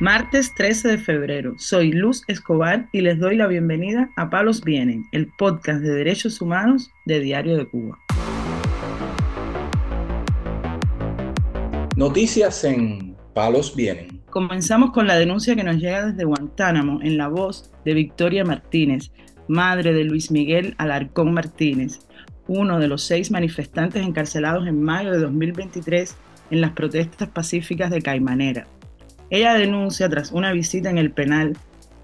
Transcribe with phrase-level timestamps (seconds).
[0.00, 1.56] Martes 13 de febrero.
[1.58, 6.40] Soy Luz Escobar y les doy la bienvenida a Palos Vienen, el podcast de derechos
[6.40, 7.98] humanos de Diario de Cuba.
[11.96, 14.22] Noticias en Palos Vienen.
[14.30, 19.12] Comenzamos con la denuncia que nos llega desde Guantánamo en la voz de Victoria Martínez,
[19.48, 21.98] madre de Luis Miguel Alarcón Martínez,
[22.48, 26.16] uno de los seis manifestantes encarcelados en mayo de 2023
[26.52, 28.66] en las protestas pacíficas de Caimanera.
[29.30, 31.56] Ella denuncia tras una visita en el penal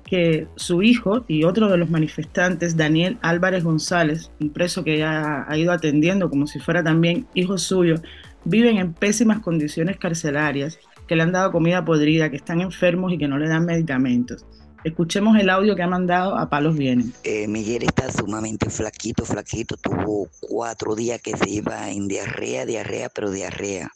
[0.04, 5.44] que su hijo y otro de los manifestantes, Daniel Álvarez González, un preso que ella
[5.48, 7.96] ha ido atendiendo como si fuera también hijo suyo,
[8.44, 13.18] viven en pésimas condiciones carcelarias, que le han dado comida podrida, que están enfermos y
[13.18, 14.45] que no le dan medicamentos.
[14.84, 17.12] Escuchemos el audio que ha mandado a Palos Vienen.
[17.24, 19.76] Eh, Miguel está sumamente flaquito, flaquito.
[19.76, 23.90] Tuvo cuatro días que se iba en diarrea, diarrea, pero diarrea.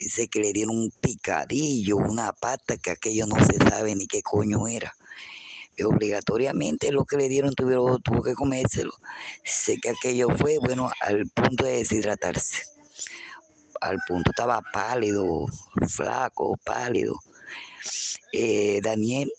[0.00, 4.22] Dice que le dieron un picadillo, una pata, que aquello no se sabe ni qué
[4.22, 4.94] coño era.
[5.84, 8.92] Obligatoriamente lo que le dieron tuvo que comérselo.
[9.44, 12.64] Sé que aquello fue, bueno, al punto de deshidratarse.
[13.80, 15.46] Al punto estaba pálido,
[15.88, 17.20] flaco, pálido.
[18.32, 19.30] Eh, Daniel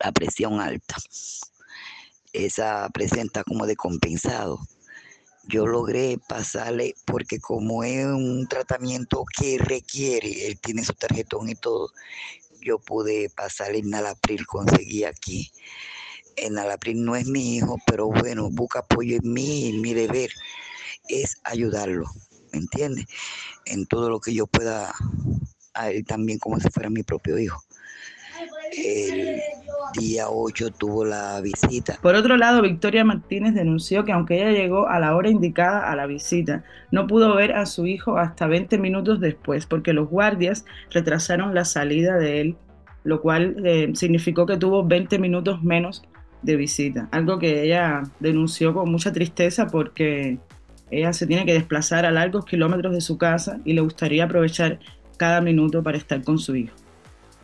[0.00, 0.96] la presión alta.
[2.32, 4.60] Esa presenta como de compensado.
[5.48, 11.54] Yo logré pasarle, porque como es un tratamiento que requiere, él tiene su tarjetón y
[11.54, 11.90] todo,
[12.60, 15.50] yo pude pasarle en Nalapril, conseguí aquí.
[16.36, 20.30] En Nalapril no es mi hijo, pero bueno, busca apoyo en mí, mi deber
[21.08, 22.04] es ayudarlo,
[22.52, 23.06] ¿me entiendes?
[23.64, 24.94] En todo lo que yo pueda,
[25.72, 27.64] a él también como si fuera mi propio hijo.
[29.92, 31.98] Día 8 tuvo la visita.
[32.02, 35.96] Por otro lado, Victoria Martínez denunció que aunque ella llegó a la hora indicada a
[35.96, 40.64] la visita, no pudo ver a su hijo hasta 20 minutos después porque los guardias
[40.90, 42.56] retrasaron la salida de él,
[43.04, 46.02] lo cual eh, significó que tuvo 20 minutos menos
[46.42, 50.38] de visita, algo que ella denunció con mucha tristeza porque
[50.90, 54.78] ella se tiene que desplazar a largos kilómetros de su casa y le gustaría aprovechar
[55.16, 56.74] cada minuto para estar con su hijo.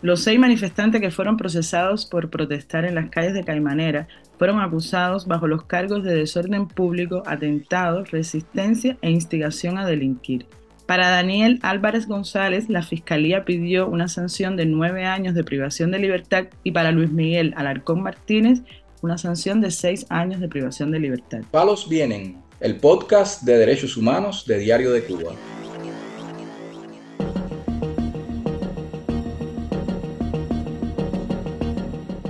[0.04, 4.06] Los seis manifestantes que fueron procesados por protestar en las calles de Caimanera
[4.38, 10.44] fueron acusados bajo los cargos de desorden público, atentado, resistencia e instigación a delinquir.
[10.84, 16.00] Para Daniel Álvarez González, la Fiscalía pidió una sanción de nueve años de privación de
[16.00, 18.60] libertad y para Luis Miguel Alarcón Martínez,
[19.00, 21.40] una sanción de seis años de privación de libertad.
[21.50, 25.32] Palos Vienen, el podcast de derechos humanos de Diario de Cuba.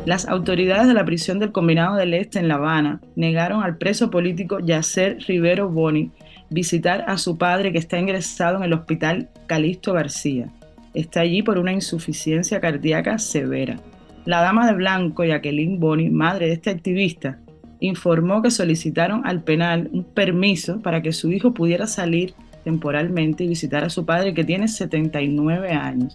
[0.07, 4.11] Las autoridades de la prisión del Combinado del Este en La Habana negaron al preso
[4.11, 6.11] político Yacer Rivero Boni
[6.51, 10.51] visitar a su padre que está ingresado en el hospital Calixto García.
[10.93, 13.81] Está allí por una insuficiencia cardíaca severa.
[14.27, 17.39] La dama de blanco, Jacqueline Boni, madre de este activista,
[17.81, 23.49] informó que solicitaron al penal un permiso para que su hijo pudiera salir temporalmente y
[23.49, 26.15] visitar a su padre que tiene 79 años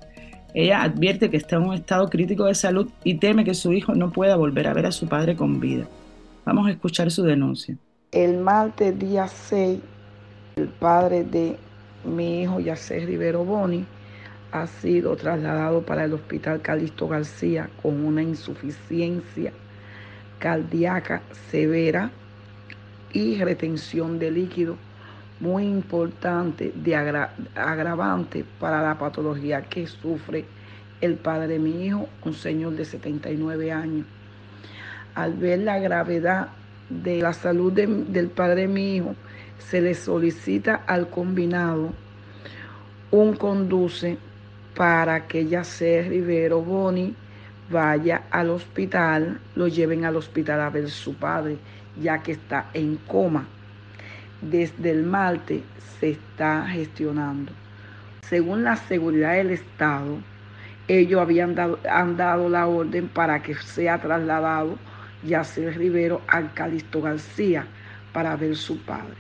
[0.54, 3.94] ella advierte que está en un estado crítico de salud y teme que su hijo
[3.94, 5.88] no pueda volver a ver a su padre con vida.
[6.46, 7.76] Vamos a escuchar su denuncia.
[8.12, 9.80] El martes día 6,
[10.56, 11.58] el padre de
[12.04, 13.86] mi hijo Yacer Rivero Boni
[14.52, 19.54] ha sido trasladado para el hospital Calixto García con una insuficiencia
[20.40, 21.22] cardíaca
[21.52, 22.10] severa
[23.14, 24.78] y retención de líquido
[25.40, 30.46] muy importante de agravante para la patología que sufre
[31.02, 34.06] el padre de mi hijo, un señor de 79 años.
[35.16, 36.50] Al ver la gravedad
[36.90, 39.16] de la salud del padre de mi hijo,
[39.60, 41.94] se le solicita al combinado
[43.12, 44.18] un conduce
[44.76, 47.16] para que ya sea Rivero Boni
[47.70, 51.58] vaya al hospital, lo lleven al hospital a ver su padre,
[52.02, 53.48] ya que está en coma
[54.42, 55.64] desde el Malte
[56.00, 57.52] se está gestionando.
[58.28, 60.20] Según la seguridad del Estado,
[60.88, 64.78] ellos habían dado, han dado la orden para que sea trasladado
[65.24, 67.66] Yacer Rivero al Calixto García
[68.14, 69.18] para ver su padre.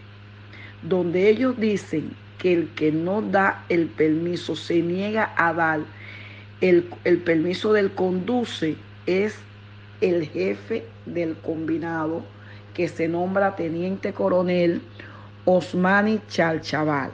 [0.81, 5.81] Donde ellos dicen que el que no da el permiso, se niega a dar
[6.61, 9.35] el, el permiso del conduce, es
[10.01, 12.23] el jefe del combinado
[12.73, 14.81] que se nombra teniente coronel
[15.51, 17.09] Osmani Chalchaval.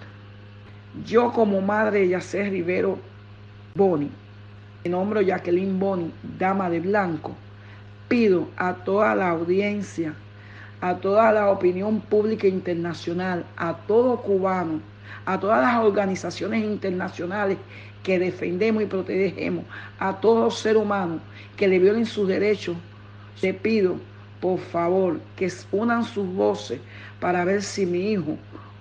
[1.06, 3.00] Yo como madre de Yacer Rivero
[3.76, 4.12] Boni,
[4.84, 7.32] en nombre de Jacqueline Boni, dama de blanco,
[8.10, 10.14] pido a toda la audiencia,
[10.82, 14.82] a toda la opinión pública internacional, a todo cubano
[15.26, 17.58] a todas las organizaciones internacionales
[18.04, 19.66] que defendemos y protegemos
[20.00, 21.20] a todo ser humano
[21.56, 22.76] que le violen sus derechos,
[23.42, 23.96] le pido,
[24.40, 26.80] por favor, que unan sus voces
[27.26, 28.38] para ver si mi hijo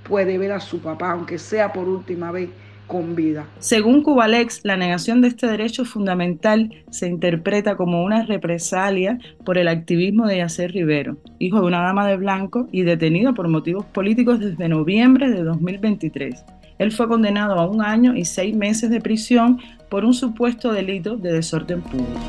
[0.06, 2.50] puede ver a su papá, aunque sea por última vez,
[2.86, 3.46] con vida.
[3.58, 9.66] Según Cubalex, la negación de este derecho fundamental se interpreta como una represalia por el
[9.66, 14.40] activismo de Yacer Rivero, hijo de una dama de blanco y detenido por motivos políticos
[14.40, 16.44] desde noviembre de 2023.
[16.78, 19.58] Él fue condenado a un año y seis meses de prisión
[19.88, 22.20] por un supuesto delito de desorden público.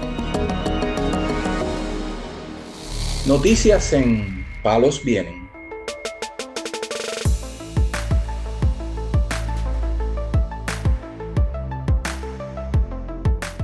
[3.28, 5.44] Noticias en Palos Vienen.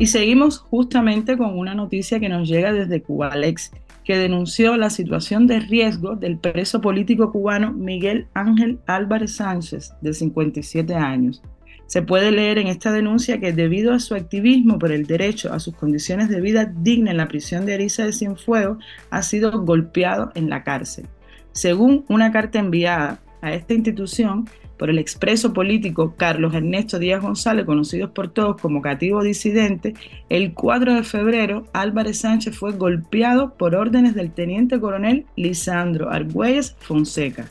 [0.01, 3.69] Y seguimos justamente con una noticia que nos llega desde Cubalex,
[4.03, 10.15] que denunció la situación de riesgo del preso político cubano Miguel Ángel Álvarez Sánchez, de
[10.15, 11.43] 57 años.
[11.85, 15.59] Se puede leer en esta denuncia que debido a su activismo por el derecho a
[15.59, 20.31] sus condiciones de vida digna en la prisión de Ariza de Cienfuegos, ha sido golpeado
[20.33, 21.05] en la cárcel.
[21.51, 24.45] Según una carta enviada a esta institución,
[24.77, 29.93] por el expreso político Carlos Ernesto Díaz González, conocido por todos como Cativo Disidente,
[30.29, 36.75] el 4 de febrero Álvarez Sánchez fue golpeado por órdenes del teniente coronel Lisandro Argüelles
[36.79, 37.45] Fonseca,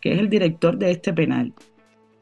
[0.00, 1.52] que es el director de este penal.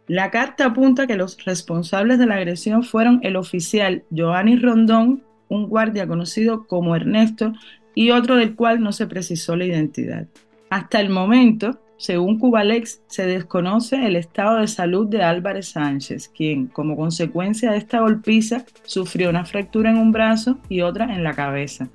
[0.06, 5.69] La carta apunta que los responsables de la agresión fueron el oficial Joanny Rondón, un
[5.69, 7.53] guardia conocido como Ernesto,
[7.94, 10.26] y otro del cual no se precisó la identidad.
[10.71, 16.67] Hasta el momento, según Cubalex, se desconoce el estado de salud de Álvarez Sánchez, quien,
[16.67, 21.35] como consecuencia de esta golpiza, sufrió una fractura en un brazo y otra en la
[21.35, 21.88] cabeza.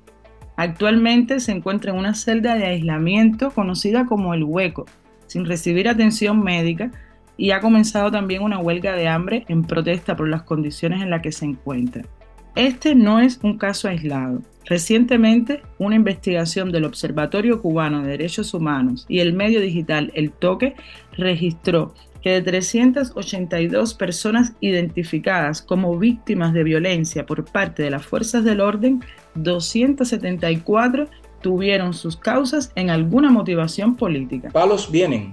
[0.56, 4.86] Actualmente se encuentra en una celda de aislamiento conocida como el hueco,
[5.26, 6.90] sin recibir atención médica,
[7.36, 11.22] y ha comenzado también una huelga de hambre en protesta por las condiciones en las
[11.22, 12.04] que se encuentra.
[12.54, 14.42] Este no es un caso aislado.
[14.66, 20.74] Recientemente, una investigación del Observatorio Cubano de Derechos Humanos y el medio digital El Toque
[21.16, 28.44] registró que de 382 personas identificadas como víctimas de violencia por parte de las fuerzas
[28.44, 29.02] del orden,
[29.36, 31.08] 274
[31.40, 34.50] tuvieron sus causas en alguna motivación política.
[34.50, 35.32] Palos vienen